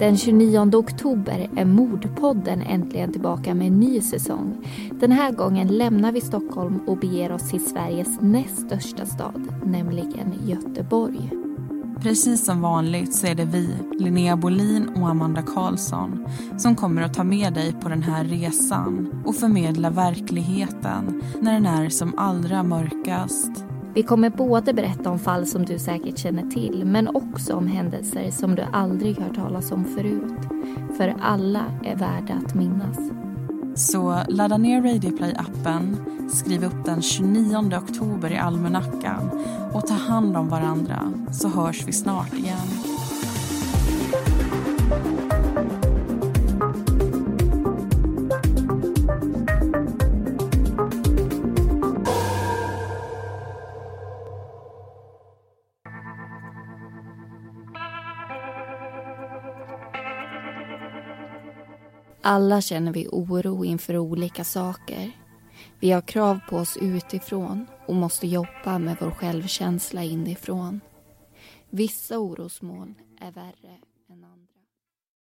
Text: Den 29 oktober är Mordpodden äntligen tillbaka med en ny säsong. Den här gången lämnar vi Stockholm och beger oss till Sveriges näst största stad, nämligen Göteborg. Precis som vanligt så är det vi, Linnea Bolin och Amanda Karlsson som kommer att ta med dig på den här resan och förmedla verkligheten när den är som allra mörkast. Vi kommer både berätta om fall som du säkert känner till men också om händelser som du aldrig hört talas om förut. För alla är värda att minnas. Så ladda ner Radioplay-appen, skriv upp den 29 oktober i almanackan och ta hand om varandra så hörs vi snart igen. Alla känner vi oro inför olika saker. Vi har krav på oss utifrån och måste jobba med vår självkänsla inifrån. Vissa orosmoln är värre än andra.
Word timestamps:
Den 0.00 0.16
29 0.16 0.76
oktober 0.76 1.50
är 1.56 1.64
Mordpodden 1.64 2.62
äntligen 2.62 3.12
tillbaka 3.12 3.54
med 3.54 3.66
en 3.66 3.80
ny 3.80 4.00
säsong. 4.00 4.66
Den 5.00 5.12
här 5.12 5.32
gången 5.32 5.68
lämnar 5.68 6.12
vi 6.12 6.20
Stockholm 6.20 6.80
och 6.86 6.98
beger 6.98 7.32
oss 7.32 7.50
till 7.50 7.66
Sveriges 7.66 8.20
näst 8.20 8.60
största 8.60 9.06
stad, 9.06 9.48
nämligen 9.64 10.34
Göteborg. 10.46 11.30
Precis 12.02 12.44
som 12.44 12.60
vanligt 12.60 13.14
så 13.14 13.26
är 13.26 13.34
det 13.34 13.44
vi, 13.44 13.74
Linnea 13.98 14.36
Bolin 14.36 14.88
och 14.88 15.08
Amanda 15.08 15.42
Karlsson 15.42 16.26
som 16.58 16.76
kommer 16.76 17.02
att 17.02 17.14
ta 17.14 17.24
med 17.24 17.52
dig 17.52 17.72
på 17.72 17.88
den 17.88 18.02
här 18.02 18.24
resan 18.24 19.22
och 19.26 19.36
förmedla 19.36 19.90
verkligheten 19.90 21.22
när 21.40 21.52
den 21.52 21.66
är 21.66 21.88
som 21.88 22.14
allra 22.16 22.62
mörkast. 22.62 23.69
Vi 23.94 24.02
kommer 24.02 24.30
både 24.30 24.72
berätta 24.72 25.10
om 25.10 25.18
fall 25.18 25.46
som 25.46 25.64
du 25.64 25.78
säkert 25.78 26.18
känner 26.18 26.50
till 26.50 26.82
men 26.84 27.08
också 27.08 27.54
om 27.54 27.66
händelser 27.66 28.30
som 28.30 28.54
du 28.54 28.62
aldrig 28.72 29.18
hört 29.18 29.34
talas 29.34 29.72
om 29.72 29.84
förut. 29.84 30.38
För 30.96 31.14
alla 31.20 31.64
är 31.84 31.96
värda 31.96 32.34
att 32.34 32.54
minnas. 32.54 32.98
Så 33.74 34.22
ladda 34.28 34.56
ner 34.56 34.82
Radioplay-appen, 34.82 35.96
skriv 36.28 36.64
upp 36.64 36.84
den 36.84 37.02
29 37.02 37.76
oktober 37.76 38.32
i 38.32 38.38
almanackan 38.38 39.30
och 39.72 39.86
ta 39.86 39.94
hand 39.94 40.36
om 40.36 40.48
varandra 40.48 41.12
så 41.32 41.48
hörs 41.48 41.84
vi 41.86 41.92
snart 41.92 42.34
igen. 42.34 42.68
Alla 62.22 62.60
känner 62.60 62.92
vi 62.92 63.08
oro 63.08 63.64
inför 63.64 63.98
olika 63.98 64.44
saker. 64.44 65.12
Vi 65.78 65.90
har 65.90 66.00
krav 66.00 66.40
på 66.50 66.56
oss 66.56 66.76
utifrån 66.76 67.66
och 67.86 67.94
måste 67.94 68.26
jobba 68.26 68.78
med 68.78 68.96
vår 69.00 69.10
självkänsla 69.10 70.04
inifrån. 70.04 70.80
Vissa 71.70 72.18
orosmoln 72.18 72.94
är 73.20 73.32
värre 73.32 73.78
än 74.10 74.24
andra. 74.24 74.49